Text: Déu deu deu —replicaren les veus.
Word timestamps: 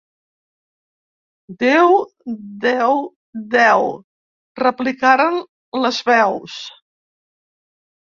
Déu 1.63 1.93
deu 2.65 2.99
deu 3.59 3.87
—replicaren 3.95 5.41
les 5.87 6.05
veus. 6.13 6.61